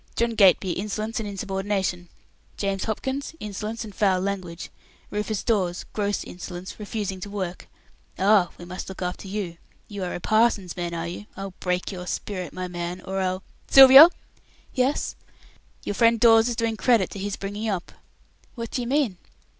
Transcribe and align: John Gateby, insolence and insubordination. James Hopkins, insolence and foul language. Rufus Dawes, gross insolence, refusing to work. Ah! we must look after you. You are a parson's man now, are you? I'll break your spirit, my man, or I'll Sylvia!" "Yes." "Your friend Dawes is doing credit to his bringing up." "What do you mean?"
John 0.15 0.31
Gateby, 0.31 0.71
insolence 0.77 1.19
and 1.19 1.29
insubordination. 1.29 2.09
James 2.57 2.85
Hopkins, 2.85 3.35
insolence 3.39 3.83
and 3.83 3.93
foul 3.93 4.19
language. 4.19 4.71
Rufus 5.11 5.43
Dawes, 5.43 5.85
gross 5.93 6.23
insolence, 6.23 6.79
refusing 6.79 7.19
to 7.19 7.29
work. 7.29 7.67
Ah! 8.17 8.49
we 8.57 8.65
must 8.65 8.89
look 8.89 9.03
after 9.03 9.27
you. 9.27 9.57
You 9.87 10.03
are 10.03 10.15
a 10.15 10.19
parson's 10.19 10.75
man 10.75 10.93
now, 10.93 11.01
are 11.01 11.07
you? 11.07 11.25
I'll 11.37 11.53
break 11.59 11.91
your 11.91 12.07
spirit, 12.07 12.51
my 12.51 12.67
man, 12.67 13.01
or 13.01 13.19
I'll 13.19 13.43
Sylvia!" 13.67 14.09
"Yes." 14.73 15.15
"Your 15.83 15.93
friend 15.93 16.19
Dawes 16.19 16.49
is 16.49 16.55
doing 16.55 16.77
credit 16.77 17.11
to 17.11 17.19
his 17.19 17.35
bringing 17.35 17.69
up." 17.69 17.91
"What 18.55 18.71
do 18.71 18.81
you 18.81 18.87
mean?" 18.87 19.19